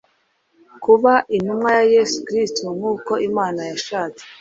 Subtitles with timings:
[0.83, 4.23] kuba intumwa ya Yesu Kristo nk’uko Imana yashatse”